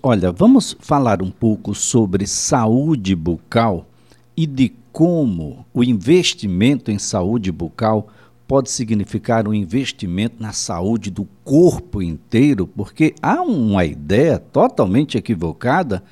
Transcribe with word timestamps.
Olha, 0.00 0.30
vamos 0.30 0.76
falar 0.78 1.20
um 1.20 1.30
pouco 1.32 1.74
sobre 1.74 2.24
saúde 2.24 3.16
bucal 3.16 3.84
e 4.36 4.46
de 4.46 4.72
como 4.92 5.66
o 5.74 5.82
investimento 5.82 6.92
em 6.92 7.00
saúde 7.00 7.50
bucal 7.50 8.06
pode 8.46 8.70
significar 8.70 9.48
um 9.48 9.52
investimento 9.52 10.40
na 10.40 10.52
saúde 10.52 11.10
do 11.10 11.26
corpo 11.42 12.00
inteiro, 12.00 12.64
porque 12.64 13.12
há 13.20 13.42
uma 13.42 13.84
ideia 13.84 14.38
totalmente 14.38 15.18
equivocada 15.18 16.04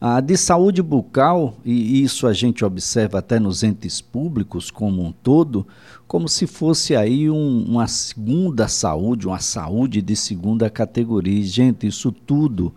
ah, 0.00 0.22
de 0.22 0.38
saúde 0.38 0.82
bucal, 0.82 1.54
e 1.66 2.02
isso 2.02 2.26
a 2.26 2.32
gente 2.32 2.64
observa 2.64 3.18
até 3.18 3.38
nos 3.38 3.62
entes 3.62 4.00
públicos 4.00 4.70
como 4.70 5.04
um 5.04 5.12
todo, 5.12 5.66
como 6.08 6.30
se 6.30 6.46
fosse 6.46 6.96
aí 6.96 7.28
um, 7.28 7.62
uma 7.68 7.88
segunda 7.88 8.68
saúde, 8.68 9.26
uma 9.26 9.38
saúde 9.38 10.00
de 10.00 10.16
segunda 10.16 10.70
categoria. 10.70 11.44
Gente, 11.44 11.86
isso 11.86 12.10
tudo 12.10 12.72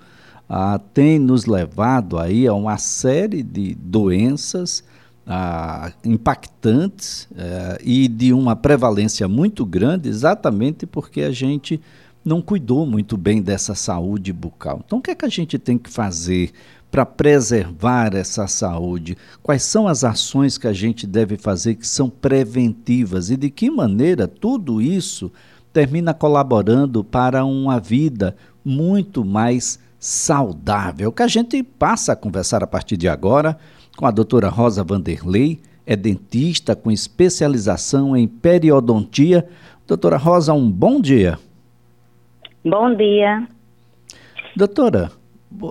ah, 0.49 0.79
tem 0.93 1.19
nos 1.19 1.45
levado 1.45 2.17
aí 2.17 2.47
a 2.47 2.53
uma 2.53 2.77
série 2.77 3.43
de 3.43 3.75
doenças 3.75 4.83
ah, 5.25 5.91
impactantes 6.05 7.27
eh, 7.35 7.77
e 7.83 8.07
de 8.07 8.31
uma 8.31 8.55
prevalência 8.55 9.27
muito 9.27 9.65
grande, 9.65 10.07
exatamente 10.07 10.85
porque 10.85 11.21
a 11.21 11.31
gente 11.31 11.81
não 12.23 12.41
cuidou 12.41 12.85
muito 12.85 13.17
bem 13.17 13.41
dessa 13.41 13.75
saúde 13.75 14.31
bucal. 14.31 14.81
Então, 14.85 14.99
o 14.99 15.01
que 15.01 15.11
é 15.11 15.15
que 15.15 15.25
a 15.25 15.29
gente 15.29 15.57
tem 15.57 15.77
que 15.77 15.89
fazer 15.89 16.51
para 16.89 17.05
preservar 17.05 18.15
essa 18.15 18.47
saúde? 18.47 19.17
Quais 19.43 19.63
são 19.63 19.87
as 19.87 20.05
ações 20.05 20.57
que 20.57 20.67
a 20.67 20.73
gente 20.73 21.05
deve 21.05 21.37
fazer 21.37 21.75
que 21.75 21.87
são 21.87 22.09
preventivas 22.09 23.29
e 23.29 23.35
de 23.35 23.49
que 23.49 23.69
maneira 23.69 24.27
tudo 24.27 24.81
isso 24.81 25.31
termina 25.73 26.13
colaborando 26.13 27.03
para 27.03 27.45
uma 27.45 27.79
vida 27.79 28.35
muito 28.63 29.23
mais 29.23 29.79
saudável, 29.99 31.11
que 31.11 31.23
a 31.23 31.27
gente 31.27 31.61
passa 31.63 32.13
a 32.13 32.15
conversar 32.15 32.63
a 32.63 32.67
partir 32.67 32.97
de 32.97 33.07
agora 33.07 33.57
com 33.95 34.05
a 34.05 34.11
doutora 34.11 34.49
Rosa 34.49 34.83
Vanderlei, 34.83 35.59
é 35.85 35.95
dentista 35.95 36.75
com 36.75 36.91
especialização 36.91 38.15
em 38.15 38.27
periodontia. 38.27 39.47
Doutora 39.87 40.17
Rosa, 40.17 40.53
um 40.53 40.69
bom 40.69 41.01
dia. 41.01 41.39
Bom 42.63 42.93
dia. 42.95 43.47
Doutora, 44.55 45.11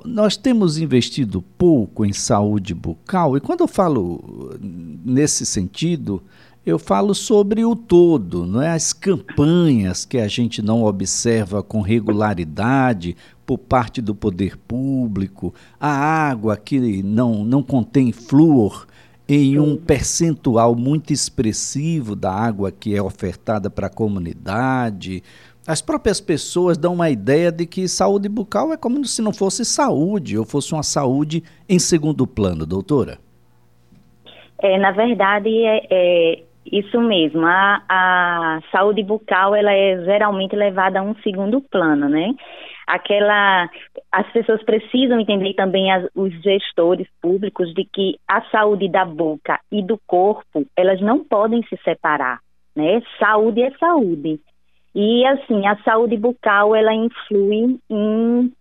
nós 0.04 0.36
temos 0.36 0.78
investido 0.78 1.42
pouco 1.58 2.04
em 2.04 2.12
saúde 2.12 2.74
bucal, 2.74 3.36
e 3.36 3.40
quando 3.40 3.60
eu 3.60 3.68
falo 3.68 4.56
nesse 4.60 5.44
sentido, 5.44 6.22
eu 6.64 6.78
falo 6.78 7.14
sobre 7.14 7.64
o 7.64 7.76
todo, 7.76 8.44
não 8.44 8.60
é? 8.60 8.72
As 8.72 8.92
campanhas 8.92 10.04
que 10.04 10.18
a 10.18 10.26
gente 10.26 10.60
não 10.60 10.82
observa 10.82 11.62
com 11.62 11.80
regularidade 11.80 13.16
por 13.46 13.58
parte 13.58 14.02
do 14.02 14.14
poder 14.14 14.56
público, 14.56 15.54
a 15.80 15.88
água 15.88 16.56
que 16.56 17.02
não, 17.02 17.44
não 17.44 17.62
contém 17.62 18.10
flúor 18.10 18.86
em 19.28 19.58
um 19.58 19.76
percentual 19.76 20.74
muito 20.74 21.12
expressivo 21.12 22.14
da 22.14 22.32
água 22.32 22.70
que 22.72 22.94
é 22.94 23.02
ofertada 23.02 23.70
para 23.70 23.86
a 23.86 23.90
comunidade. 23.90 25.22
As 25.66 25.82
próprias 25.82 26.20
pessoas 26.20 26.78
dão 26.78 26.94
uma 26.94 27.10
ideia 27.10 27.50
de 27.50 27.66
que 27.66 27.88
saúde 27.88 28.28
bucal 28.28 28.72
é 28.72 28.76
como 28.76 29.04
se 29.04 29.20
não 29.20 29.32
fosse 29.32 29.64
saúde, 29.64 30.38
ou 30.38 30.44
fosse 30.44 30.72
uma 30.72 30.82
saúde 30.82 31.42
em 31.68 31.78
segundo 31.78 32.26
plano, 32.26 32.64
doutora. 32.64 33.18
É, 34.62 34.78
na 34.78 34.92
verdade, 34.92 35.48
é, 35.48 35.86
é 35.90 36.42
isso 36.70 37.00
mesmo. 37.00 37.44
A, 37.44 37.82
a 37.88 38.60
saúde 38.70 39.02
bucal 39.02 39.54
ela 39.56 39.72
é 39.72 40.04
geralmente 40.04 40.54
levada 40.54 41.00
a 41.00 41.02
um 41.02 41.14
segundo 41.16 41.60
plano, 41.60 42.08
né? 42.08 42.32
Aquela, 42.86 43.68
as 44.12 44.30
pessoas 44.32 44.62
precisam 44.62 45.18
entender 45.18 45.54
também 45.54 45.90
as, 45.90 46.08
os 46.14 46.32
gestores 46.42 47.08
públicos 47.20 47.74
de 47.74 47.84
que 47.84 48.16
a 48.28 48.42
saúde 48.50 48.88
da 48.88 49.04
boca 49.04 49.58
e 49.72 49.82
do 49.82 49.98
corpo 50.06 50.64
elas 50.76 51.00
não 51.00 51.24
podem 51.24 51.62
se 51.64 51.76
separar, 51.82 52.38
né? 52.76 53.02
Saúde 53.18 53.62
é 53.62 53.70
saúde. 53.72 54.40
E 54.94 55.26
assim, 55.26 55.66
a 55.66 55.76
saúde 55.82 56.16
bucal 56.16 56.74
ela 56.74 56.94
influi 56.94 57.78
em 57.90 58.52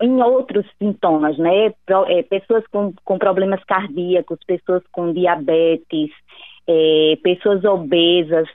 em 0.00 0.22
outros 0.22 0.64
sintomas, 0.78 1.36
né? 1.38 1.72
É, 2.06 2.22
pessoas 2.22 2.64
com, 2.68 2.92
com 3.04 3.18
problemas 3.18 3.62
cardíacos, 3.64 4.38
pessoas 4.46 4.82
com 4.92 5.12
diabetes, 5.12 6.10
é, 6.68 7.18
pessoas 7.22 7.64
obesas, 7.64 8.48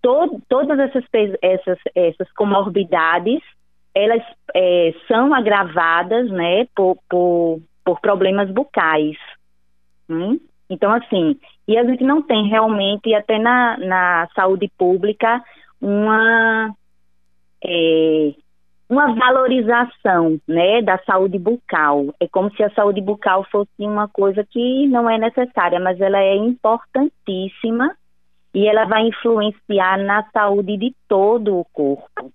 to, 0.00 0.40
todas 0.48 0.78
essas, 0.78 1.04
essas, 1.42 1.78
essas 1.94 2.32
comorbidades, 2.32 3.42
elas 3.96 4.22
é, 4.54 4.94
são 5.08 5.32
agravadas, 5.32 6.30
né, 6.30 6.66
por, 6.76 6.98
por, 7.08 7.62
por 7.82 7.98
problemas 7.98 8.50
bucais. 8.50 9.16
Hum? 10.06 10.38
Então, 10.68 10.92
assim, 10.92 11.38
e 11.66 11.78
a 11.78 11.84
gente 11.84 12.04
não 12.04 12.20
tem 12.20 12.46
realmente, 12.46 13.14
até 13.14 13.38
na, 13.38 13.78
na 13.78 14.28
saúde 14.34 14.70
pública, 14.76 15.42
uma, 15.80 16.74
é, 17.64 18.34
uma 18.86 19.14
valorização 19.14 20.38
né, 20.46 20.82
da 20.82 20.98
saúde 20.98 21.38
bucal. 21.38 22.14
É 22.20 22.28
como 22.28 22.54
se 22.54 22.62
a 22.62 22.70
saúde 22.72 23.00
bucal 23.00 23.44
fosse 23.50 23.70
uma 23.78 24.08
coisa 24.08 24.44
que 24.44 24.86
não 24.88 25.08
é 25.08 25.16
necessária, 25.16 25.80
mas 25.80 25.98
ela 26.02 26.18
é 26.18 26.36
importantíssima 26.36 27.96
e 28.52 28.68
ela 28.68 28.84
vai 28.84 29.06
influenciar 29.06 29.96
na 29.96 30.22
saúde 30.32 30.76
de 30.76 30.94
todo 31.08 31.58
o 31.58 31.64
corpo. 31.72 32.30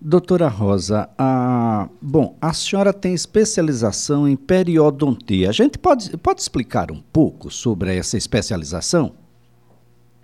Doutora 0.00 0.46
Rosa, 0.46 1.10
a, 1.18 1.88
bom, 2.00 2.36
a 2.40 2.52
senhora 2.52 2.92
tem 2.92 3.14
especialização 3.14 4.28
em 4.28 4.36
periodontia. 4.36 5.48
A 5.48 5.52
gente 5.52 5.76
pode, 5.76 6.16
pode 6.18 6.40
explicar 6.40 6.92
um 6.92 7.02
pouco 7.12 7.50
sobre 7.50 7.96
essa 7.96 8.16
especialização? 8.16 9.12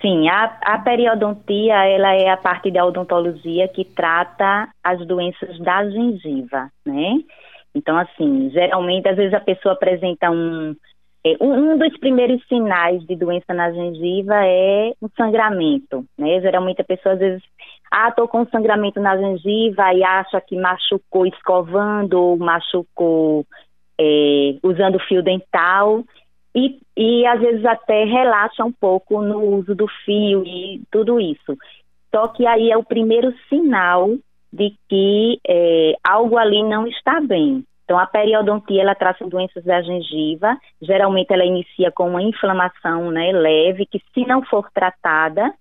Sim, 0.01 0.29
a, 0.29 0.45
a, 0.63 0.79
periodontia 0.79 1.75
ela 1.87 2.15
é 2.15 2.29
a 2.29 2.37
parte 2.37 2.71
da 2.71 2.84
odontologia 2.84 3.67
que 3.67 3.84
trata 3.84 4.69
as 4.83 5.05
doenças 5.07 5.59
da 5.59 5.91
gengiva, 5.91 6.71
né? 6.87 7.19
Então, 7.75 7.97
assim, 7.99 8.51
geralmente, 8.51 9.09
às 9.09 9.17
vezes 9.17 9.34
a 9.34 9.41
pessoa 9.41 9.75
apresenta 9.75 10.31
um, 10.31 10.77
é, 11.27 11.37
um, 11.41 11.73
um 11.73 11.79
dos 11.79 11.97
primeiros 11.99 12.47
sinais 12.47 13.05
de 13.07 13.17
doença 13.17 13.55
na 13.55 13.73
gengiva 13.73 14.34
é 14.45 14.93
um 15.01 15.09
sangramento, 15.17 16.05
né? 16.19 16.39
Geralmente 16.43 16.83
a 16.83 16.84
pessoa 16.84 17.15
às 17.15 17.19
vezes, 17.19 17.43
ah, 17.97 18.10
tô 18.10 18.27
com 18.27 18.44
sangramento 18.47 18.99
na 18.99 19.16
gengiva 19.16 19.94
e 19.94 20.03
acha 20.03 20.41
que 20.41 20.56
machucou 20.56 21.25
escovando 21.27 22.15
ou 22.15 22.37
machucou 22.37 23.47
é, 23.97 24.56
usando 24.65 24.99
fio 24.99 25.22
dental 25.22 26.03
e, 26.53 26.81
e 26.97 27.25
às 27.25 27.41
vezes 27.41 27.65
até 27.65 28.03
relaxa 28.03 28.65
um 28.65 28.72
pouco 28.72 29.22
no 29.22 29.41
uso 29.41 29.77
do 29.77 29.87
fio 30.04 30.44
e 30.44 30.83
tudo 30.91 31.21
isso. 31.21 31.56
Só 32.12 32.27
que 32.27 32.44
aí 32.44 32.72
é 32.72 32.77
o 32.77 32.83
primeiro 32.83 33.33
sinal 33.49 34.10
de 34.53 34.75
que 34.88 35.38
é, 35.47 35.94
algo 36.03 36.37
ali 36.37 36.65
não 36.65 36.88
está 36.88 37.21
bem. 37.21 37.65
Então, 37.84 37.97
a 37.97 38.06
periodontia, 38.06 38.83
ela 38.83 38.97
trata 38.97 39.25
doenças 39.28 39.62
da 39.62 39.81
gengiva, 39.83 40.56
geralmente 40.83 41.33
ela 41.33 41.44
inicia 41.44 41.93
com 41.93 42.09
uma 42.09 42.22
inflamação 42.22 43.12
né, 43.12 43.31
leve, 43.31 43.87
que 43.87 44.00
se 44.12 44.27
não 44.27 44.43
for 44.43 44.69
tratada, 44.72 45.54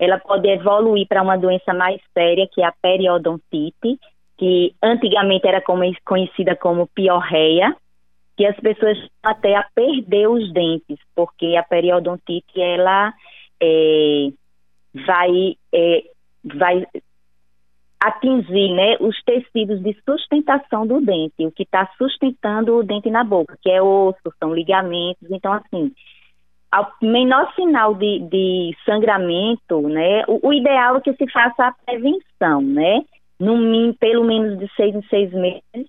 ela 0.00 0.18
pode 0.18 0.48
evoluir 0.48 1.06
para 1.06 1.22
uma 1.22 1.36
doença 1.36 1.74
mais 1.74 2.00
séria, 2.14 2.48
que 2.50 2.62
é 2.62 2.64
a 2.64 2.72
periodontite, 2.72 3.98
que 4.38 4.74
antigamente 4.82 5.46
era 5.46 5.62
conhecida 6.02 6.56
como 6.56 6.86
piorreia, 6.86 7.76
que 8.34 8.46
as 8.46 8.56
pessoas 8.56 8.96
até 9.22 9.54
a 9.54 9.66
perder 9.74 10.26
os 10.26 10.50
dentes, 10.54 10.98
porque 11.14 11.54
a 11.54 11.62
periodontite 11.62 12.58
ela 12.58 13.12
é, 13.62 14.28
vai, 14.94 15.56
é, 15.74 16.04
vai 16.44 16.86
atingir 18.02 18.72
né, 18.72 18.96
os 19.00 19.22
tecidos 19.22 19.82
de 19.82 19.94
sustentação 20.08 20.86
do 20.86 21.02
dente, 21.02 21.44
o 21.44 21.52
que 21.52 21.64
está 21.64 21.86
sustentando 21.98 22.76
o 22.76 22.82
dente 22.82 23.10
na 23.10 23.22
boca, 23.22 23.58
que 23.60 23.70
é 23.70 23.82
osso, 23.82 24.32
são 24.38 24.54
ligamentos. 24.54 25.30
Então, 25.30 25.52
assim, 25.52 25.92
ao 26.70 26.92
menor 27.02 27.52
sinal 27.54 27.94
de, 27.94 28.20
de 28.20 28.76
sangramento, 28.84 29.80
né, 29.88 30.22
o, 30.28 30.48
o, 30.48 30.52
ideal 30.52 30.96
é 30.96 31.00
que 31.00 31.12
se 31.14 31.30
faça 31.30 31.66
a 31.66 31.74
prevenção, 31.84 32.60
né? 32.62 33.02
No, 33.38 33.54
pelo 33.94 34.24
menos 34.24 34.58
de 34.58 34.70
seis 34.76 34.94
em 34.94 35.02
seis 35.08 35.32
meses, 35.32 35.88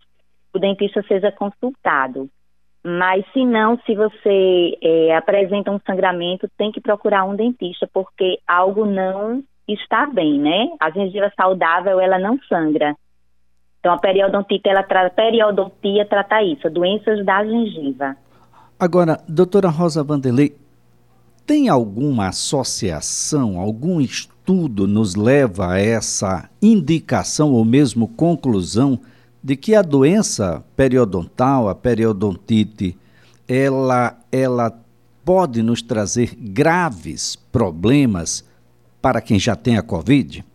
o 0.54 0.60
dentista 0.60 1.04
seja 1.04 1.32
consultado. 1.32 2.30
Mas 2.84 3.24
se 3.32 3.46
não, 3.46 3.78
se 3.86 3.94
você 3.94 4.78
é, 4.82 5.16
apresenta 5.16 5.70
um 5.70 5.80
sangramento, 5.86 6.50
tem 6.58 6.72
que 6.72 6.82
procurar 6.82 7.26
um 7.26 7.36
dentista, 7.36 7.88
porque 7.94 8.40
algo 8.48 8.86
não 8.86 9.44
está 9.68 10.08
bem, 10.08 10.40
né? 10.40 10.70
A 10.80 10.90
gengiva 10.90 11.32
saudável, 11.36 12.00
ela 12.00 12.18
não 12.18 12.40
sangra. 12.50 12.96
Então, 13.80 13.94
a 13.94 14.00
periodontite, 14.00 14.68
ela 14.68 14.84
trata, 14.84 15.14
periodontia 15.14 16.06
trata 16.06 16.42
isso, 16.42 16.70
doenças 16.70 17.24
da 17.26 17.44
gengiva. 17.44 18.16
Agora, 18.80 19.20
doutora 19.28 19.70
Rosa 19.70 20.04
Vanderlei, 20.04 20.56
tem 21.52 21.68
alguma 21.68 22.30
associação, 22.30 23.60
algum 23.60 24.00
estudo 24.00 24.88
nos 24.88 25.16
leva 25.16 25.74
a 25.74 25.78
essa 25.78 26.50
indicação 26.62 27.52
ou 27.52 27.66
mesmo 27.66 28.08
conclusão 28.08 28.98
de 29.44 29.58
que 29.58 29.76
a 29.76 29.82
doença 29.82 30.64
periodontal, 30.78 31.68
a 31.68 31.76
periodontite, 31.76 32.96
ela, 33.50 34.18
ela 34.32 34.72
pode 35.26 35.62
nos 35.62 35.82
trazer 35.82 36.34
graves 36.40 37.36
problemas 37.36 38.50
para 39.02 39.20
quem 39.20 39.38
já 39.38 39.54
tem 39.54 39.78
a 39.78 39.84
Covid? 39.84 40.46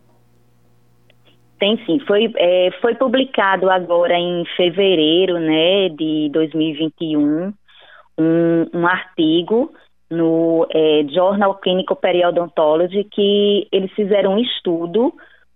Tem 1.59 1.77
sim. 1.85 1.99
Foi, 2.07 2.33
é, 2.37 2.71
foi 2.81 2.95
publicado 2.95 3.69
agora 3.69 4.17
em 4.17 4.43
fevereiro 4.55 5.37
né, 5.37 5.89
de 5.89 6.31
2021 6.33 7.53
um, 8.17 8.65
um 8.73 8.87
artigo 8.87 9.71
no 10.09 10.67
é, 10.73 11.05
Journal 11.09 11.55
Clinical 11.55 11.97
Periodontology 11.97 13.03
que 13.05 13.67
eles 13.71 13.91
fizeram 13.93 14.33
um 14.33 14.39
estudo 14.39 15.13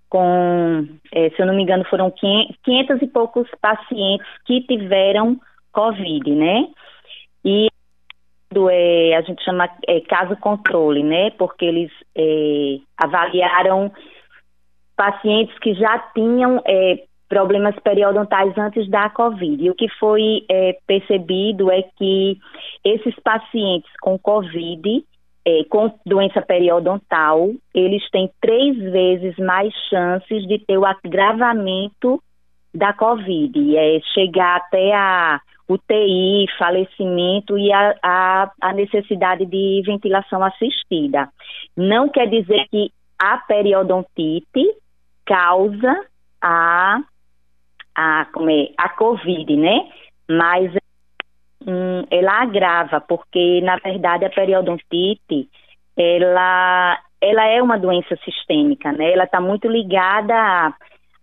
com, 0.10 0.88
é, 1.14 1.30
se 1.30 1.42
eu 1.42 1.46
não 1.46 1.56
me 1.56 1.64
engano, 1.64 1.86
foram 1.86 2.12
500 2.12 3.02
e 3.02 3.08
poucos 3.08 3.48
pacientes 3.62 4.28
que 4.46 4.62
tiveram 4.62 5.40
Covid, 5.72 6.36
né? 6.36 6.68
E 7.46 7.68
é, 8.70 9.16
a 9.16 9.22
gente 9.22 9.42
chama 9.44 9.70
é, 9.88 10.02
caso 10.02 10.36
controle, 10.36 11.02
né? 11.02 11.32
Porque 11.32 11.64
eles 11.64 11.90
é, 12.14 12.78
avaliaram 12.98 13.90
pacientes 14.98 15.58
que 15.60 15.74
já 15.74 15.98
tinham 16.14 16.62
é, 16.68 17.04
problemas 17.30 17.74
periodontais 17.80 18.58
antes 18.58 18.90
da 18.90 19.10
Covid. 19.10 19.64
E 19.64 19.70
o 19.70 19.76
que 19.76 19.88
foi 19.98 20.44
é, 20.50 20.78
percebido 20.86 21.72
é 21.72 21.84
que 21.98 22.38
esses 22.84 23.16
pacientes 23.24 23.92
com 24.02 24.18
Covid, 24.18 25.04
é, 25.46 25.64
com 25.66 25.94
doença 26.06 26.42
periodontal, 26.42 27.50
eles 27.74 28.08
têm 28.12 28.30
três 28.40 28.78
vezes 28.78 29.36
mais 29.38 29.74
chances 29.90 30.48
de 30.48 30.60
ter 30.60 30.78
o 30.78 30.86
agravamento 30.86 32.22
da 32.74 32.94
Covid, 32.94 33.78
é 33.78 34.00
chegar 34.14 34.58
até 34.58 34.94
a 34.94 35.42
UTI, 35.68 36.46
falecimento 36.58 37.58
e 37.58 37.72
a, 37.72 37.96
a, 38.04 38.52
a 38.62 38.74
necessidade 38.74 39.46
de 39.46 39.82
ventilação 39.86 40.44
assistida. 40.44 41.30
Não 41.76 42.10
quer 42.10 42.28
dizer 42.28 42.68
que 42.70 42.92
a 43.20 43.38
periodontite 43.38 44.76
causa 45.26 46.06
a, 46.42 47.00
a, 47.96 48.26
como 48.34 48.50
é, 48.50 48.70
a 48.78 48.90
Covid, 48.90 49.56
né? 49.56 49.90
Mas 50.30 50.74
hum, 51.68 52.06
ela 52.10 52.42
agrava, 52.42 53.02
porque 53.02 53.62
na 53.62 53.78
verdade 53.78 54.26
a 54.26 54.30
periodontite 54.30 55.48
ela, 55.98 57.00
ela 57.20 57.46
é 57.48 57.62
uma 57.62 57.78
doença 57.78 58.16
sistêmica, 58.24 58.92
né? 58.92 59.12
Ela 59.12 59.26
está 59.26 59.40
muito 59.40 59.68
ligada 59.68 60.74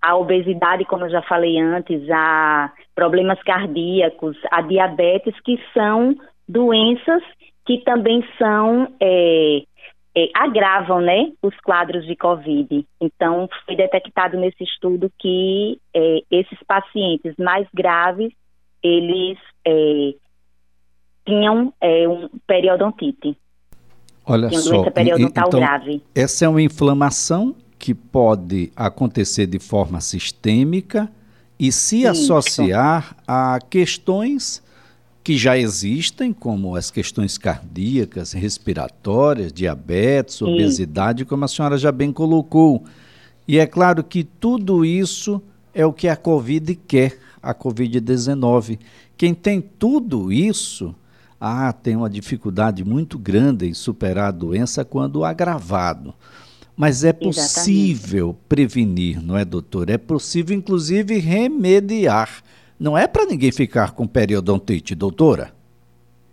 a 0.00 0.16
obesidade, 0.16 0.84
como 0.84 1.06
eu 1.06 1.10
já 1.10 1.22
falei 1.22 1.58
antes, 1.58 2.08
a 2.10 2.72
problemas 2.94 3.42
cardíacos, 3.42 4.36
a 4.50 4.60
diabetes, 4.60 5.34
que 5.40 5.60
são 5.74 6.14
doenças 6.48 7.22
que 7.66 7.78
também 7.84 8.24
são 8.38 8.88
é, 8.98 9.62
é, 10.16 10.28
agravam, 10.34 11.02
né, 11.02 11.32
os 11.42 11.54
quadros 11.60 12.06
de 12.06 12.16
COVID. 12.16 12.86
Então, 12.98 13.48
foi 13.66 13.76
detectado 13.76 14.38
nesse 14.38 14.64
estudo 14.64 15.12
que 15.18 15.78
é, 15.94 16.20
esses 16.30 16.58
pacientes 16.66 17.34
mais 17.38 17.68
graves, 17.74 18.32
eles 18.82 19.38
é, 19.66 20.14
tinham 21.28 21.72
é, 21.80 22.08
um 22.08 22.28
periodontite. 22.46 23.36
Olha 24.24 24.48
tinham 24.48 24.62
só, 24.62 24.70
doença 24.70 24.90
periodontal 24.90 25.48
então, 25.48 25.60
grave. 25.60 26.02
Essa 26.14 26.46
é 26.46 26.48
uma 26.48 26.62
inflamação 26.62 27.54
que 27.78 27.94
pode 27.94 28.72
acontecer 28.74 29.46
de 29.46 29.58
forma 29.58 30.00
sistêmica 30.00 31.10
e 31.58 31.70
se 31.70 32.02
Isso. 32.02 32.08
associar 32.08 33.16
a 33.26 33.58
questões 33.68 34.62
que 35.22 35.36
já 35.36 35.58
existem, 35.58 36.32
como 36.32 36.74
as 36.74 36.90
questões 36.90 37.36
cardíacas, 37.36 38.32
respiratórias, 38.32 39.52
diabetes, 39.52 40.40
obesidade, 40.40 41.26
como 41.26 41.44
a 41.44 41.48
senhora 41.48 41.76
já 41.76 41.92
bem 41.92 42.10
colocou. 42.10 42.84
E 43.46 43.58
é 43.58 43.66
claro 43.66 44.02
que 44.02 44.24
tudo 44.24 44.84
isso 44.84 45.42
é 45.74 45.84
o 45.84 45.92
que 45.92 46.08
a 46.08 46.16
Covid 46.16 46.74
quer, 46.74 47.18
a 47.42 47.54
Covid-19. 47.54 48.78
Quem 49.18 49.34
tem 49.34 49.60
tudo 49.60 50.32
isso, 50.32 50.94
ah, 51.40 51.72
tem 51.72 51.96
uma 51.96 52.10
dificuldade 52.10 52.84
muito 52.84 53.18
grande 53.18 53.66
em 53.66 53.74
superar 53.74 54.28
a 54.28 54.32
doença 54.32 54.84
quando 54.84 55.24
agravado. 55.24 56.14
Mas 56.76 57.04
é 57.04 57.12
possível 57.12 58.28
Exatamente. 58.28 58.48
prevenir, 58.48 59.22
não 59.22 59.36
é, 59.36 59.44
doutor? 59.44 59.90
É 59.90 59.98
possível, 59.98 60.56
inclusive, 60.56 61.18
remediar. 61.18 62.42
Não 62.78 62.96
é 62.96 63.08
para 63.08 63.26
ninguém 63.26 63.50
ficar 63.50 63.92
com 63.92 64.06
periodontite, 64.06 64.94
doutora? 64.94 65.52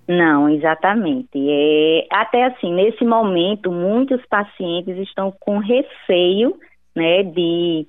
Não, 0.08 0.48
exatamente. 0.48 1.30
É, 1.36 2.08
até 2.12 2.46
assim, 2.46 2.72
nesse 2.74 3.04
momento, 3.04 3.72
muitos 3.72 4.24
pacientes 4.28 4.98
estão 5.00 5.34
com 5.40 5.58
receio, 5.58 6.56
né, 6.96 7.24
de, 7.24 7.88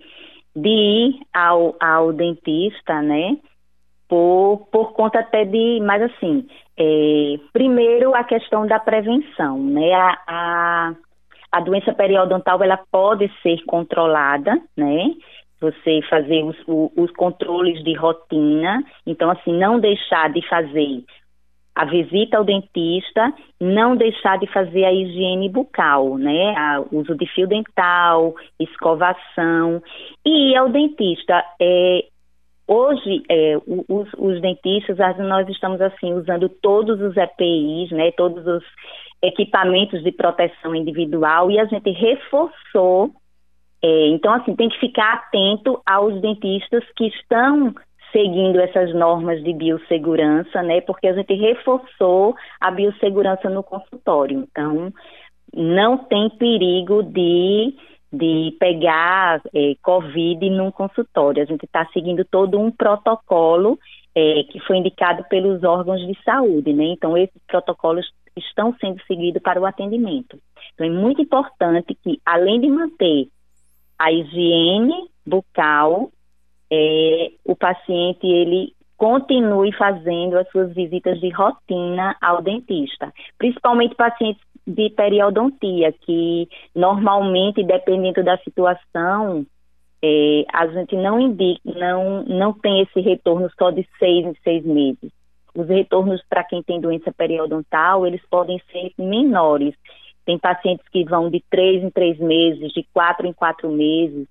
de 0.55 0.69
ir 0.69 1.21
ao, 1.35 1.77
ao 1.79 2.13
dentista, 2.15 3.03
né, 3.03 3.37
por, 4.09 4.69
por 4.71 4.93
conta 4.93 5.21
até 5.21 5.45
de, 5.45 5.81
mas 5.83 6.03
assim, 6.03 6.47
é, 6.79 7.35
primeiro 7.53 8.15
a 8.15 8.25
questão 8.25 8.67
da 8.67 8.79
prevenção, 8.79 9.59
né, 9.59 9.93
a, 9.93 10.19
a 10.27 10.95
a 11.57 11.61
doença 11.61 11.93
periodontal 11.95 12.63
ela 12.63 12.79
pode 12.91 13.31
ser 13.43 13.65
controlada, 13.65 14.61
né? 14.77 15.11
Você 15.59 16.03
fazer 16.11 16.45
os, 16.45 16.57
os 16.95 17.11
controles 17.13 17.83
de 17.83 17.95
rotina, 17.95 18.85
então 19.07 19.31
assim 19.31 19.57
não 19.57 19.81
deixar 19.81 20.31
de 20.31 20.47
fazer 20.47 21.03
a 21.75 21.85
visita 21.87 22.37
ao 22.37 22.45
dentista, 22.45 23.33
não 23.61 23.97
deixar 23.97 24.39
de 24.39 24.47
fazer 24.47 24.85
a 24.85 24.93
higiene 24.93 25.49
bucal, 25.49 26.19
né? 26.19 26.55
O 26.91 26.99
uso 26.99 27.15
de 27.15 27.27
fio 27.27 27.47
dental, 27.47 28.35
escovação 28.61 29.83
e 30.27 30.53
ir 30.53 30.57
ao 30.57 30.69
dentista. 30.69 31.43
É, 31.61 32.05
hoje, 32.67 33.23
é, 33.29 33.57
os, 33.67 34.09
os 34.19 34.41
dentistas, 34.41 34.97
nós 35.19 35.49
estamos 35.49 35.81
assim 35.81 36.13
usando 36.13 36.49
todos 36.49 37.01
os 37.01 37.17
EPIs, 37.17 37.91
né? 37.91 38.11
Todos 38.13 38.47
os 38.47 38.65
equipamentos 39.23 40.03
de 40.03 40.13
proteção 40.13 40.75
individual 40.75 41.51
e 41.51 41.59
a 41.59 41.65
gente 41.65 41.91
reforçou. 41.91 43.11
É, 43.83 44.09
então, 44.09 44.33
assim, 44.35 44.55
tem 44.57 44.69
que 44.69 44.79
ficar 44.79 45.15
atento 45.15 45.81
aos 45.87 46.21
dentistas 46.21 46.85
que 46.97 47.07
estão 47.07 47.75
seguindo 48.13 48.59
essas 48.61 48.95
normas 48.95 49.43
de 49.43 49.53
biossegurança, 49.53 50.63
né? 50.63 50.81
Porque 50.81 51.07
a 51.07 51.13
gente 51.13 51.35
reforçou 51.35 52.35
a 52.61 52.71
biossegurança 52.71 53.51
no 53.51 53.63
consultório. 53.63 54.47
Então, 54.51 54.93
não 55.55 55.99
tem 55.99 56.31
perigo 56.31 57.03
de, 57.03 57.75
de 58.13 58.57
pegar 58.59 59.41
é, 59.55 59.75
Covid 59.83 60.49
num 60.51 60.71
consultório. 60.71 61.43
A 61.43 61.47
gente 61.47 61.65
está 61.65 61.87
seguindo 61.93 62.25
todo 62.25 62.59
um 62.59 62.71
protocolo 62.71 63.79
é, 64.15 64.45
que 64.45 64.61
foi 64.61 64.79
indicado 64.79 65.25
pelos 65.29 65.63
órgãos 65.65 66.01
de 66.07 66.17
saúde, 66.23 66.73
né? 66.73 66.85
Então, 66.85 67.17
esses 67.17 67.41
protocolos 67.47 68.07
estão 68.37 68.75
sendo 68.81 69.01
seguidos 69.07 69.43
para 69.43 69.61
o 69.61 69.67
atendimento. 69.67 70.39
Então, 70.75 70.87
é 70.87 70.91
muito 70.91 71.21
importante 71.21 71.97
que, 72.03 72.21
além 72.25 72.61
de 72.61 72.69
manter 72.69 73.29
a 73.99 74.13
higiene 74.13 75.09
bucal, 75.27 76.11
é, 76.71 77.33
o 77.45 77.57
paciente 77.57 78.27
ele 78.27 78.75
continue 78.97 79.73
fazendo 79.73 80.39
as 80.39 80.49
suas 80.51 80.73
visitas 80.73 81.21
de 81.21 81.29
rotina 81.31 82.17
ao 82.21 82.43
dentista, 82.43 83.13
principalmente 83.39 83.95
pacientes 83.95 84.43
de 84.67 84.91
periodontia, 84.91 85.93
que 85.93 86.49
normalmente, 86.75 87.63
dependendo 87.63 88.25
da 88.25 88.37
situação, 88.39 89.47
é, 90.03 90.45
a 90.53 90.67
gente 90.69 90.97
não 90.97 91.21
indica, 91.21 91.61
não, 91.65 92.25
não 92.25 92.53
tem 92.53 92.81
esse 92.83 93.01
retorno 93.01 93.51
só 93.59 93.71
de 93.71 93.87
seis 93.99 94.27
em 94.27 94.35
seis 94.43 94.65
meses. 94.65 95.13
Os 95.55 95.69
retornos 95.69 96.21
para 96.29 96.45
quem 96.45 96.63
tem 96.63 96.81
doença 96.81 97.13
periodontal, 97.13 98.07
eles 98.07 98.21
podem 98.29 98.61
ser 98.71 98.93
menores. 98.99 99.75
Tem 100.25 100.39
pacientes 100.39 100.87
que 100.89 101.05
vão 101.05 101.31
de 101.31 101.43
três 101.49 101.83
em 101.83 101.91
três 101.91 102.19
meses, 102.19 102.73
de 102.73 102.85
quatro 102.93 103.27
em 103.27 103.33
quatro 103.33 103.71
meses. 103.71 104.27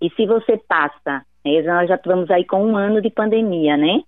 E 0.00 0.10
se 0.10 0.26
você 0.26 0.58
passa, 0.68 1.24
nós 1.64 1.88
já 1.88 1.94
estamos 1.94 2.30
aí 2.30 2.44
com 2.44 2.64
um 2.64 2.76
ano 2.76 3.00
de 3.00 3.10
pandemia, 3.10 3.76
né? 3.76 4.02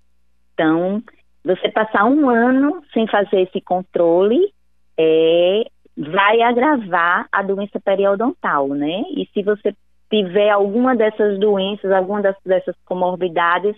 Então, 0.55 1.03
você 1.45 1.71
passar 1.71 2.05
um 2.05 2.29
ano 2.29 2.83
sem 2.93 3.07
fazer 3.07 3.43
esse 3.43 3.61
controle, 3.61 4.53
é, 4.99 5.65
vai 5.97 6.43
agravar 6.43 7.27
a 7.31 7.43
doença 7.43 7.81
periodontal, 7.81 8.69
né? 8.69 9.03
E 9.11 9.29
se 9.33 9.43
você 9.43 9.75
tiver 10.11 10.51
alguma 10.51 10.97
dessas 10.97 11.39
doenças, 11.39 11.91
alguma 11.93 12.23
dessas 12.45 12.75
comorbidades, 12.85 13.77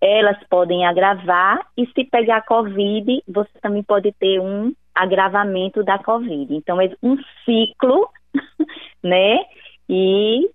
elas 0.00 0.36
podem 0.48 0.86
agravar 0.86 1.60
e 1.76 1.86
se 1.86 2.04
pegar 2.04 2.42
Covid, 2.42 3.22
você 3.26 3.50
também 3.60 3.82
pode 3.82 4.12
ter 4.12 4.40
um 4.40 4.72
agravamento 4.94 5.82
da 5.82 5.98
Covid. 5.98 6.54
Então 6.54 6.80
é 6.80 6.90
um 7.02 7.16
ciclo, 7.44 8.08
né? 9.02 9.44
E 9.88 10.50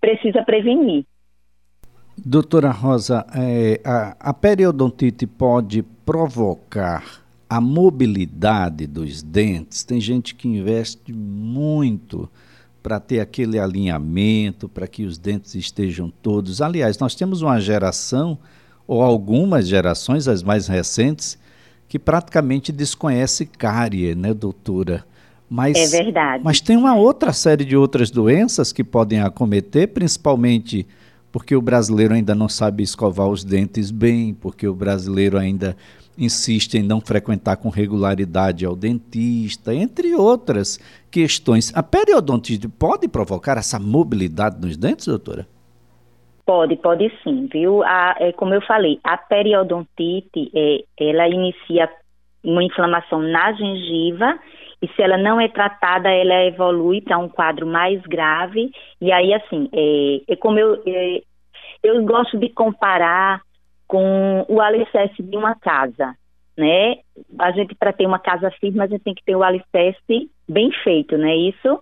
precisa 0.00 0.42
prevenir. 0.42 1.04
Doutora 2.24 2.70
Rosa, 2.70 3.24
é, 3.34 3.80
a, 3.84 4.16
a 4.20 4.34
periodontite 4.34 5.26
pode 5.26 5.82
provocar 6.04 7.22
a 7.48 7.60
mobilidade 7.60 8.86
dos 8.86 9.22
dentes? 9.22 9.82
Tem 9.82 10.00
gente 10.00 10.34
que 10.34 10.46
investe 10.46 11.12
muito 11.12 12.28
para 12.82 13.00
ter 13.00 13.20
aquele 13.20 13.58
alinhamento, 13.58 14.68
para 14.68 14.86
que 14.86 15.04
os 15.04 15.18
dentes 15.18 15.54
estejam 15.54 16.12
todos. 16.22 16.60
Aliás, 16.60 16.98
nós 16.98 17.14
temos 17.14 17.42
uma 17.42 17.60
geração, 17.60 18.38
ou 18.86 19.02
algumas 19.02 19.66
gerações, 19.66 20.28
as 20.28 20.42
mais 20.42 20.66
recentes, 20.66 21.38
que 21.88 21.98
praticamente 21.98 22.70
desconhece 22.70 23.46
cárie, 23.46 24.14
né, 24.14 24.32
doutora? 24.32 25.04
Mas, 25.48 25.76
é 25.76 26.02
verdade. 26.02 26.44
Mas 26.44 26.60
tem 26.60 26.76
uma 26.76 26.94
outra 26.94 27.32
série 27.32 27.64
de 27.64 27.76
outras 27.76 28.10
doenças 28.10 28.72
que 28.72 28.84
podem 28.84 29.20
acometer, 29.20 29.88
principalmente 29.88 30.86
porque 31.32 31.54
o 31.54 31.62
brasileiro 31.62 32.14
ainda 32.14 32.34
não 32.34 32.48
sabe 32.48 32.82
escovar 32.82 33.28
os 33.28 33.44
dentes 33.44 33.90
bem, 33.90 34.34
porque 34.34 34.66
o 34.66 34.74
brasileiro 34.74 35.38
ainda 35.38 35.76
insiste 36.18 36.74
em 36.74 36.82
não 36.82 37.00
frequentar 37.00 37.56
com 37.56 37.68
regularidade 37.68 38.66
ao 38.66 38.76
dentista, 38.76 39.74
entre 39.74 40.14
outras 40.14 40.78
questões. 41.10 41.72
A 41.74 41.82
periodontite 41.82 42.68
pode 42.68 43.08
provocar 43.08 43.56
essa 43.56 43.78
mobilidade 43.78 44.60
nos 44.60 44.76
dentes, 44.76 45.06
doutora? 45.06 45.46
Pode, 46.44 46.76
pode 46.76 47.10
sim, 47.22 47.48
viu? 47.50 47.82
A, 47.84 48.16
é, 48.18 48.32
como 48.32 48.52
eu 48.52 48.60
falei, 48.62 48.98
a 49.04 49.16
periodontite, 49.16 50.50
é, 50.54 50.84
ela 50.98 51.28
inicia 51.28 51.88
uma 52.42 52.64
inflamação 52.64 53.22
na 53.22 53.52
gengiva 53.52 54.38
e 54.82 54.88
se 54.88 55.02
ela 55.02 55.18
não 55.18 55.40
é 55.40 55.48
tratada, 55.48 56.08
ela 56.08 56.44
evolui 56.44 57.02
para 57.02 57.18
um 57.18 57.28
quadro 57.28 57.66
mais 57.66 58.00
grave. 58.02 58.70
E 59.00 59.12
aí, 59.12 59.34
assim, 59.34 59.68
é, 59.72 60.32
é 60.32 60.36
como 60.36 60.58
eu, 60.58 60.82
é, 60.86 61.22
eu 61.82 62.02
gosto 62.04 62.38
de 62.38 62.48
comparar 62.48 63.42
com 63.86 64.46
o 64.48 64.60
alicerce 64.60 65.22
de 65.22 65.36
uma 65.36 65.54
casa, 65.54 66.14
né? 66.56 66.96
A 67.38 67.50
gente, 67.50 67.74
para 67.74 67.92
ter 67.92 68.06
uma 68.06 68.18
casa 68.18 68.50
firme, 68.52 68.80
a 68.80 68.86
gente 68.86 69.02
tem 69.02 69.14
que 69.14 69.24
ter 69.24 69.36
o 69.36 69.42
alicerce 69.42 70.30
bem 70.48 70.70
feito, 70.82 71.18
né? 71.18 71.34
Isso. 71.36 71.80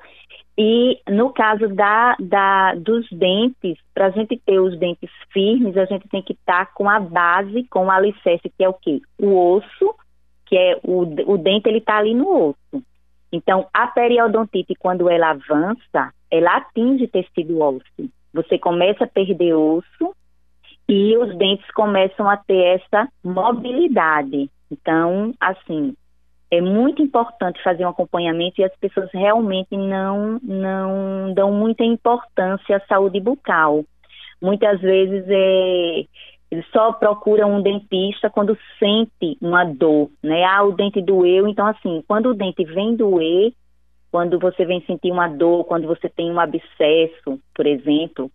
E 0.56 0.98
no 1.08 1.32
caso 1.32 1.68
da, 1.68 2.16
da 2.18 2.74
dos 2.74 3.08
dentes, 3.12 3.78
para 3.94 4.06
a 4.06 4.10
gente 4.10 4.36
ter 4.44 4.58
os 4.58 4.76
dentes 4.76 5.10
firmes, 5.32 5.76
a 5.76 5.84
gente 5.84 6.08
tem 6.08 6.20
que 6.20 6.32
estar 6.32 6.66
tá 6.66 6.72
com 6.74 6.90
a 6.90 6.98
base, 6.98 7.62
com 7.70 7.86
o 7.86 7.90
alicerce, 7.90 8.52
que 8.56 8.64
é 8.64 8.68
o 8.68 8.74
quê? 8.74 9.00
O 9.20 9.54
osso, 9.54 9.94
que 10.48 10.56
é 10.56 10.78
o, 10.82 11.02
o 11.32 11.38
dente, 11.38 11.68
ele 11.68 11.78
está 11.78 11.98
ali 11.98 12.14
no 12.14 12.50
osso. 12.50 12.82
Então, 13.30 13.66
a 13.72 13.86
periodontite, 13.86 14.74
quando 14.74 15.08
ela 15.10 15.30
avança, 15.30 16.12
ela 16.30 16.56
atinge 16.56 17.06
tecido 17.06 17.60
ósseo. 17.60 18.10
Você 18.32 18.58
começa 18.58 19.04
a 19.04 19.08
perder 19.08 19.54
osso 19.54 20.14
e 20.88 21.16
os 21.18 21.36
dentes 21.36 21.70
começam 21.72 22.28
a 22.28 22.36
ter 22.36 22.80
essa 22.80 23.08
mobilidade. 23.22 24.50
Então, 24.70 25.34
assim, 25.38 25.94
é 26.50 26.60
muito 26.60 27.02
importante 27.02 27.62
fazer 27.62 27.84
um 27.84 27.90
acompanhamento 27.90 28.60
e 28.60 28.64
as 28.64 28.74
pessoas 28.76 29.10
realmente 29.12 29.76
não, 29.76 30.38
não 30.42 31.32
dão 31.34 31.52
muita 31.52 31.84
importância 31.84 32.76
à 32.76 32.80
saúde 32.86 33.20
bucal. 33.20 33.84
Muitas 34.40 34.80
vezes 34.80 35.24
é, 35.28 36.04
eles 36.50 36.66
só 36.72 36.92
procuram 36.92 37.56
um 37.56 37.62
dentista 37.62 38.30
quando 38.30 38.56
sente 38.78 39.36
uma 39.40 39.64
dor, 39.64 40.10
né? 40.22 40.44
Ah, 40.44 40.62
o 40.62 40.72
dente 40.72 41.02
doeu. 41.02 41.46
Então, 41.46 41.66
assim, 41.66 42.02
quando 42.06 42.30
o 42.30 42.34
dente 42.34 42.64
vem 42.64 42.96
doer, 42.96 43.52
quando 44.10 44.38
você 44.38 44.64
vem 44.64 44.80
sentir 44.86 45.12
uma 45.12 45.28
dor, 45.28 45.64
quando 45.64 45.86
você 45.86 46.08
tem 46.08 46.30
um 46.30 46.40
abscesso, 46.40 47.38
por 47.54 47.66
exemplo, 47.66 48.30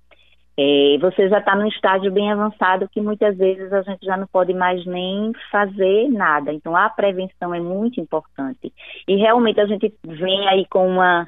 é, 0.55 0.97
você 0.99 1.27
já 1.27 1.39
está 1.39 1.55
num 1.55 1.67
estágio 1.67 2.11
bem 2.11 2.31
avançado 2.31 2.87
que 2.87 3.01
muitas 3.01 3.35
vezes 3.35 3.73
a 3.73 3.81
gente 3.81 4.05
já 4.05 4.15
não 4.15 4.27
pode 4.27 4.53
mais 4.53 4.85
nem 4.85 5.31
fazer 5.51 6.07
nada. 6.09 6.53
Então, 6.53 6.75
a 6.75 6.89
prevenção 6.89 7.55
é 7.55 7.59
muito 7.59 7.99
importante. 7.99 8.71
E 9.07 9.15
realmente 9.15 9.59
a 9.59 9.65
gente 9.65 9.91
vem 10.05 10.47
aí 10.47 10.67
com 10.69 10.87
uma, 10.87 11.27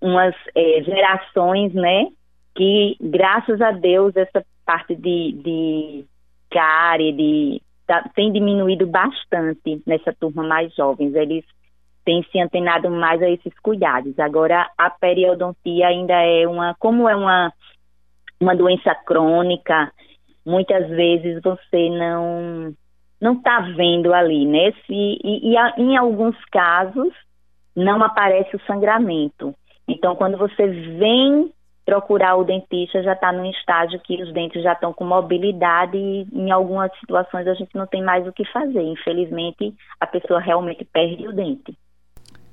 umas 0.00 0.34
é, 0.56 0.82
gerações, 0.82 1.72
né? 1.72 2.08
Que, 2.56 2.96
graças 3.00 3.60
a 3.60 3.70
Deus, 3.70 4.16
essa 4.16 4.44
parte 4.64 4.94
de, 4.94 5.32
de 5.32 6.04
cárie, 6.50 7.12
de, 7.12 7.62
tá, 7.86 8.08
tem 8.14 8.32
diminuído 8.32 8.86
bastante 8.86 9.82
nessa 9.86 10.12
turma 10.12 10.42
mais 10.42 10.74
jovens. 10.74 11.14
Eles 11.14 11.44
têm 12.04 12.22
se 12.30 12.40
antenado 12.40 12.90
mais 12.90 13.22
a 13.22 13.28
esses 13.28 13.52
cuidados. 13.60 14.18
Agora, 14.18 14.70
a 14.76 14.90
periodontia 14.90 15.88
ainda 15.88 16.14
é 16.14 16.46
uma, 16.46 16.74
como 16.78 17.08
é 17.08 17.16
uma 17.16 17.52
uma 18.42 18.56
doença 18.56 18.92
crônica, 18.94 19.92
muitas 20.44 20.88
vezes 20.88 21.40
você 21.42 21.88
não 21.88 22.74
não 23.20 23.34
está 23.34 23.60
vendo 23.60 24.12
ali, 24.12 24.44
né? 24.44 24.72
Se, 24.84 24.92
e, 24.92 25.52
e 25.52 25.56
a, 25.56 25.74
em 25.78 25.96
alguns 25.96 26.36
casos 26.46 27.14
não 27.74 28.02
aparece 28.02 28.56
o 28.56 28.60
sangramento. 28.66 29.54
Então, 29.86 30.16
quando 30.16 30.36
você 30.36 30.66
vem 30.66 31.52
procurar 31.84 32.36
o 32.36 32.44
dentista, 32.44 33.02
já 33.02 33.12
está 33.12 33.32
num 33.32 33.50
estágio 33.50 34.00
que 34.00 34.22
os 34.22 34.32
dentes 34.32 34.62
já 34.62 34.72
estão 34.72 34.92
com 34.92 35.04
mobilidade 35.04 35.96
e 35.96 36.26
em 36.32 36.50
algumas 36.50 36.90
situações 37.00 37.46
a 37.46 37.54
gente 37.54 37.74
não 37.74 37.86
tem 37.86 38.02
mais 38.02 38.26
o 38.26 38.32
que 38.32 38.44
fazer. 38.52 38.82
Infelizmente, 38.82 39.74
a 40.00 40.06
pessoa 40.06 40.40
realmente 40.40 40.84
perde 40.84 41.26
o 41.26 41.32
dente. 41.32 41.76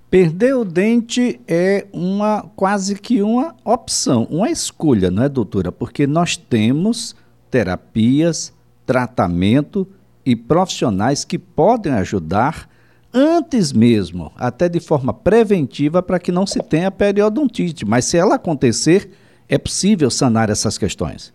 Perder 0.10 0.56
o 0.56 0.66
dente 0.66 1.40
é 1.48 1.86
uma 1.94 2.42
quase 2.56 3.00
que 3.00 3.22
uma 3.22 3.56
opção, 3.64 4.24
uma 4.32 4.50
escolha, 4.50 5.12
não 5.12 5.24
é, 5.24 5.30
doutora? 5.30 5.72
Porque 5.72 6.08
nós 6.08 6.36
temos 6.36 7.16
terapias, 7.52 8.58
tratamento 8.88 9.88
e 10.26 10.36
profissionais 10.36 11.24
que 11.24 11.38
podem 11.38 11.94
ajudar 11.94 12.68
antes 13.14 13.74
mesmo, 13.74 14.32
até 14.38 14.70
de 14.70 14.80
forma 14.80 15.14
preventiva, 15.14 16.02
para 16.02 16.20
que 16.20 16.32
não 16.32 16.46
se 16.46 16.62
tenha 16.62 16.92
periodontite. 16.92 17.86
Mas 17.86 18.06
se 18.06 18.18
ela 18.18 18.36
acontecer, 18.36 19.12
é 19.48 19.58
possível 19.58 20.10
sanar 20.10 20.50
essas 20.50 20.78
questões. 20.78 21.34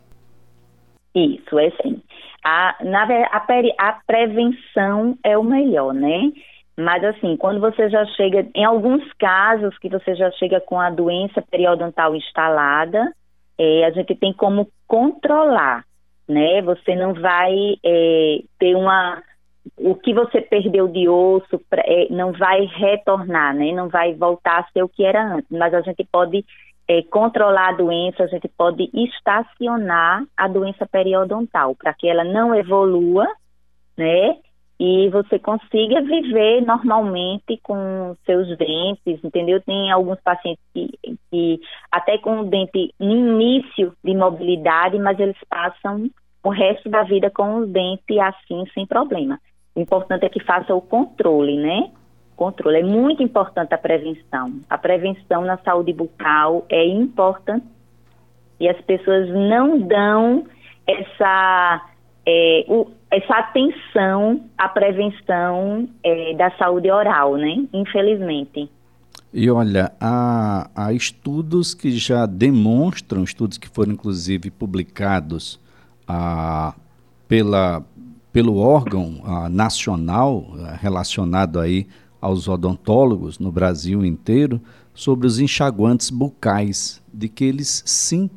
Isso, 1.14 1.58
é 1.58 1.70
sim. 1.82 2.02
A, 2.44 2.76
na, 2.84 3.04
a, 3.04 3.46
a 3.78 3.92
prevenção 4.06 5.16
é 5.24 5.36
o 5.36 5.42
melhor, 5.42 5.94
né? 5.94 6.32
Mas 6.76 7.04
assim, 7.04 7.36
quando 7.36 7.60
você 7.60 7.88
já 7.88 8.04
chega, 8.06 8.46
em 8.54 8.64
alguns 8.64 9.02
casos 9.14 9.78
que 9.78 9.88
você 9.88 10.14
já 10.14 10.30
chega 10.32 10.60
com 10.60 10.78
a 10.78 10.90
doença 10.90 11.40
periodontal 11.40 12.14
instalada, 12.16 13.12
é, 13.56 13.84
a 13.84 13.90
gente 13.92 14.14
tem 14.16 14.32
como 14.32 14.68
controlar, 14.86 15.84
né? 16.28 16.60
Você 16.62 16.96
não 16.96 17.14
vai 17.14 17.76
é, 17.84 18.40
ter 18.58 18.74
uma 18.74 19.22
o 19.76 19.94
que 19.94 20.12
você 20.12 20.40
perdeu 20.40 20.88
de 20.88 21.08
osso 21.08 21.60
é, 21.72 22.08
não 22.10 22.32
vai 22.32 22.64
retornar, 22.64 23.54
né? 23.54 23.72
Não 23.72 23.88
vai 23.88 24.14
voltar 24.14 24.60
a 24.60 24.72
ser 24.72 24.82
o 24.82 24.88
que 24.88 25.04
era 25.04 25.34
antes, 25.34 25.50
mas 25.50 25.72
a 25.72 25.80
gente 25.80 26.04
pode 26.10 26.44
é, 26.88 27.02
controlar 27.02 27.70
a 27.70 27.76
doença, 27.76 28.24
a 28.24 28.26
gente 28.26 28.48
pode 28.48 28.90
estacionar 28.92 30.24
a 30.36 30.48
doença 30.48 30.86
periodontal 30.86 31.74
para 31.74 31.94
que 31.94 32.08
ela 32.08 32.24
não 32.24 32.54
evolua, 32.54 33.26
né? 33.96 34.36
e 34.78 35.08
você 35.08 35.38
consiga 35.38 36.02
viver 36.02 36.60
normalmente 36.62 37.58
com 37.62 38.16
seus 38.26 38.48
dentes, 38.58 39.22
entendeu? 39.22 39.60
Tem 39.60 39.90
alguns 39.90 40.20
pacientes 40.20 40.62
que, 40.72 40.90
que 41.30 41.60
até 41.92 42.18
com 42.18 42.40
o 42.40 42.44
dente 42.44 42.92
no 42.98 43.10
início 43.10 43.94
de 44.02 44.14
mobilidade, 44.14 44.98
mas 44.98 45.18
eles 45.18 45.36
passam 45.48 46.10
o 46.42 46.50
resto 46.50 46.90
da 46.90 47.02
vida 47.04 47.30
com 47.30 47.60
o 47.60 47.66
dente 47.66 48.18
assim, 48.18 48.64
sem 48.74 48.86
problema. 48.86 49.38
O 49.74 49.80
importante 49.80 50.24
é 50.24 50.28
que 50.28 50.42
faça 50.42 50.74
o 50.74 50.80
controle, 50.80 51.56
né? 51.56 51.90
Controle. 52.36 52.78
É 52.78 52.82
muito 52.82 53.22
importante 53.22 53.74
a 53.74 53.78
prevenção. 53.78 54.60
A 54.68 54.78
prevenção 54.78 55.44
na 55.44 55.56
saúde 55.58 55.92
bucal 55.92 56.64
é 56.68 56.86
importante 56.86 57.66
e 58.58 58.68
as 58.68 58.80
pessoas 58.82 59.28
não 59.28 59.80
dão 59.80 60.46
essa 60.86 61.90
é, 62.26 62.64
o, 62.68 62.90
essa 63.10 63.34
atenção 63.34 64.40
à 64.56 64.68
prevenção 64.68 65.88
é, 66.02 66.34
da 66.34 66.50
saúde 66.52 66.90
oral, 66.90 67.36
né? 67.36 67.66
Infelizmente. 67.72 68.70
E 69.32 69.50
olha, 69.50 69.92
há, 70.00 70.70
há, 70.74 70.92
estudos 70.92 71.74
que 71.74 71.90
já 71.90 72.24
demonstram, 72.24 73.24
estudos 73.24 73.58
que 73.58 73.68
foram 73.68 73.92
inclusive 73.92 74.50
publicados 74.50 75.60
ah, 76.06 76.72
pela, 77.26 77.82
pelo 78.34 78.56
órgão 78.56 79.20
ah, 79.22 79.48
nacional 79.48 80.56
ah, 80.58 80.74
relacionado 80.74 81.60
aí 81.60 81.86
aos 82.20 82.48
odontólogos 82.48 83.38
no 83.38 83.52
Brasil 83.52 84.04
inteiro, 84.04 84.60
sobre 84.92 85.28
os 85.28 85.38
enxaguantes 85.38 86.10
bucais, 86.10 87.00
de 87.12 87.28
que 87.28 87.44
eles 87.44 87.84
sim 87.86 88.28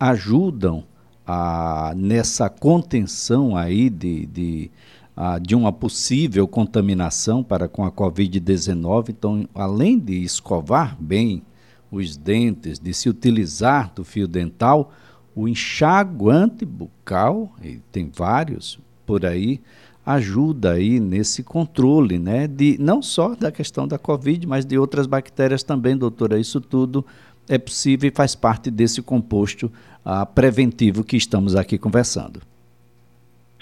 ajudam 0.00 0.82
a, 1.24 1.92
nessa 1.96 2.50
contenção 2.50 3.56
aí 3.56 3.88
de, 3.88 4.26
de, 4.26 4.70
a, 5.16 5.38
de 5.38 5.54
uma 5.54 5.72
possível 5.72 6.48
contaminação 6.48 7.44
para 7.44 7.68
com 7.68 7.84
a 7.84 7.92
Covid-19. 7.92 9.10
Então, 9.10 9.48
além 9.54 9.96
de 9.96 10.24
escovar 10.24 10.96
bem 10.98 11.40
os 11.88 12.16
dentes, 12.16 12.80
de 12.80 12.92
se 12.92 13.08
utilizar 13.08 13.92
do 13.94 14.04
fio 14.04 14.26
dental, 14.26 14.92
O 15.36 15.46
enxaguante 15.46 16.64
bucal, 16.64 17.52
e 17.62 17.76
tem 17.92 18.10
vários 18.12 18.80
por 19.06 19.24
aí, 19.24 19.60
ajuda 20.04 20.72
aí 20.72 21.00
nesse 21.00 21.42
controle, 21.42 22.18
né? 22.18 22.46
De, 22.46 22.76
não 22.78 23.00
só 23.00 23.34
da 23.34 23.50
questão 23.50 23.88
da 23.88 23.98
Covid, 23.98 24.46
mas 24.46 24.64
de 24.64 24.78
outras 24.78 25.06
bactérias 25.06 25.62
também, 25.62 25.96
doutora. 25.96 26.38
Isso 26.38 26.60
tudo 26.60 27.04
é 27.48 27.58
possível 27.58 28.08
e 28.08 28.14
faz 28.14 28.34
parte 28.34 28.70
desse 28.70 29.02
composto 29.02 29.66
uh, 29.66 30.26
preventivo 30.34 31.04
que 31.04 31.16
estamos 31.16 31.56
aqui 31.56 31.78
conversando. 31.78 32.40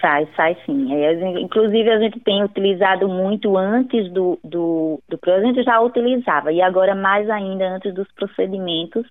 Sai, 0.01 0.29
sai 0.37 0.57
sim. 0.67 0.93
É, 0.93 1.41
inclusive 1.41 1.89
a 1.91 1.99
gente 1.99 2.21
tem 2.21 2.45
utilizado 2.45 3.09
muito 3.09 3.57
antes 3.57 4.13
do, 4.13 4.39
do, 4.45 5.01
do 5.09 5.19
a 5.31 5.41
gente 5.41 5.63
já 5.63 5.81
utilizava, 5.81 6.53
e 6.53 6.61
agora 6.61 6.95
mais 6.95 7.31
ainda 7.31 7.67
antes 7.67 7.95
dos 7.95 8.07
procedimentos, 8.13 9.07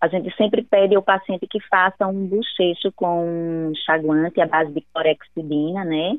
a 0.00 0.06
gente 0.08 0.34
sempre 0.36 0.62
pede 0.62 0.94
ao 0.94 1.02
paciente 1.02 1.46
que 1.48 1.60
faça 1.68 2.06
um 2.06 2.26
bochecho 2.26 2.92
com 2.94 3.70
enxaguante 3.72 4.40
à 4.40 4.46
base 4.46 4.72
de 4.72 4.80
clorexidina, 4.92 5.84
né? 5.84 6.16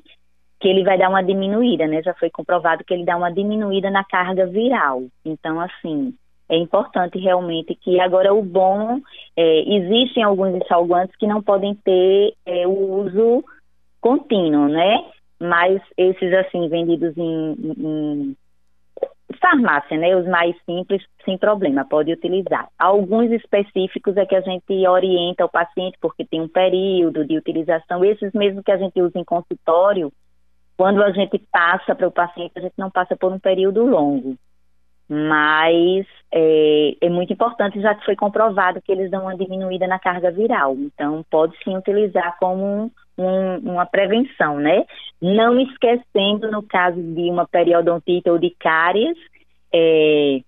Que 0.59 0.67
ele 0.67 0.83
vai 0.83 0.97
dar 0.97 1.09
uma 1.09 1.23
diminuída, 1.23 1.87
né? 1.87 2.01
Já 2.03 2.13
foi 2.13 2.29
comprovado 2.29 2.83
que 2.83 2.93
ele 2.93 3.05
dá 3.05 3.15
uma 3.15 3.31
diminuída 3.31 3.89
na 3.89 4.03
carga 4.03 4.45
viral. 4.45 5.03
Então, 5.23 5.61
assim, 5.61 6.13
é 6.49 6.57
importante 6.57 7.17
realmente 7.17 7.73
que 7.75 7.99
agora 8.01 8.33
o 8.33 8.43
bom, 8.43 8.99
é, 9.37 9.75
existem 9.75 10.23
alguns 10.23 10.55
enxaguantes 10.55 11.15
que 11.15 11.27
não 11.27 11.41
podem 11.41 11.73
ter 11.75 12.33
é, 12.45 12.67
o 12.67 13.05
uso 13.05 13.45
contínuo, 14.01 14.67
né? 14.67 15.05
Mas 15.39 15.81
esses, 15.95 16.33
assim, 16.33 16.67
vendidos 16.67 17.15
em, 17.17 17.55
em 17.77 18.35
farmácia, 19.49 19.97
né? 19.97 20.15
Os 20.15 20.27
mais 20.27 20.55
simples, 20.65 21.03
sem 21.25 21.37
problema, 21.37 21.85
pode 21.85 22.11
utilizar. 22.11 22.67
Alguns 22.77 23.31
específicos 23.31 24.15
é 24.17 24.25
que 24.25 24.35
a 24.35 24.41
gente 24.41 24.87
orienta 24.87 25.45
o 25.45 25.49
paciente 25.49 25.97
porque 25.99 26.25
tem 26.25 26.41
um 26.41 26.47
período 26.47 27.25
de 27.25 27.37
utilização. 27.37 28.05
Esses 28.05 28.31
mesmo 28.33 28.63
que 28.63 28.71
a 28.71 28.77
gente 28.77 29.01
usa 29.01 29.17
em 29.17 29.23
consultório, 29.23 30.11
quando 30.77 31.03
a 31.03 31.11
gente 31.11 31.39
passa 31.51 31.95
para 31.95 32.07
o 32.07 32.11
paciente, 32.11 32.53
a 32.55 32.61
gente 32.61 32.75
não 32.77 32.89
passa 32.89 33.15
por 33.15 33.31
um 33.31 33.39
período 33.39 33.85
longo. 33.85 34.35
Mas 35.09 36.05
é, 36.31 36.95
é, 37.01 37.09
muito 37.09 37.33
importante, 37.33 37.81
já 37.81 37.95
que 37.95 38.05
foi 38.05 38.15
comprovado 38.15 38.79
que 38.81 38.91
eles 38.91 39.09
dão 39.09 39.23
uma 39.23 39.35
diminuída 39.35 39.87
na 39.87 39.97
carga 39.97 40.29
viral. 40.31 40.75
Então, 40.75 41.25
pode 41.31 41.57
sim 41.63 41.75
utilizar 41.75 42.37
como 42.39 42.63
um, 42.63 42.91
um, 43.17 43.71
uma 43.71 43.87
prevenção, 43.87 44.59
né? 44.59 44.85
Não 45.19 45.59
esquecendo, 45.59 46.51
no 46.51 46.61
caso 46.61 47.01
de 47.01 47.29
uma 47.29 47.47
periodontite 47.47 48.29
ou 48.29 48.37
de 48.37 48.51
cáries, 48.51 49.17
é, 49.73 50.41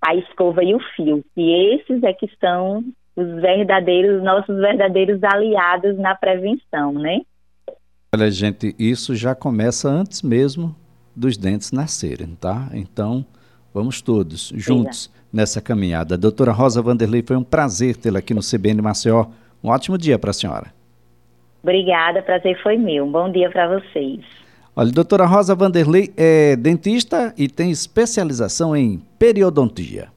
a 0.00 0.14
escova 0.14 0.62
e 0.64 0.74
o 0.74 0.80
fio, 0.96 1.24
que 1.34 1.74
esses 1.74 2.02
é 2.02 2.12
que 2.12 2.30
são 2.40 2.84
os 3.16 3.40
verdadeiros, 3.40 4.22
nossos 4.22 4.56
verdadeiros 4.56 5.22
aliados 5.22 5.98
na 5.98 6.14
prevenção, 6.14 6.92
né? 6.92 7.20
Olha, 8.14 8.30
gente, 8.30 8.74
isso 8.78 9.14
já 9.14 9.34
começa 9.34 9.88
antes 9.88 10.22
mesmo 10.22 10.74
dos 11.14 11.36
dentes 11.36 11.70
nascerem, 11.70 12.34
tá? 12.34 12.68
Então, 12.72 13.24
vamos 13.74 14.00
todos 14.00 14.52
juntos 14.56 15.12
nessa 15.32 15.60
caminhada. 15.60 16.16
Doutora 16.16 16.50
Rosa 16.50 16.82
Vanderlei, 16.82 17.22
foi 17.22 17.36
um 17.36 17.44
prazer 17.44 17.96
tê-la 17.96 18.18
aqui 18.18 18.34
no 18.34 18.40
CBN 18.40 18.82
Maceió. 18.82 19.26
Um 19.62 19.68
ótimo 19.68 19.98
dia 19.98 20.18
para 20.18 20.30
a 20.30 20.34
senhora. 20.34 20.72
Obrigada, 21.62 22.22
prazer 22.22 22.60
foi 22.62 22.76
meu. 22.76 23.04
Um 23.04 23.12
bom 23.12 23.30
dia 23.30 23.50
para 23.50 23.78
vocês. 23.78 24.24
Olha, 24.74 24.92
doutora 24.92 25.26
Rosa 25.26 25.54
Vanderlei 25.54 26.12
é 26.16 26.54
dentista 26.56 27.34
e 27.36 27.48
tem 27.48 27.70
especialização 27.70 28.76
em 28.76 29.02
periodontia. 29.18 30.08